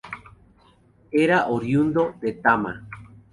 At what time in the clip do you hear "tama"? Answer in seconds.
2.33-2.87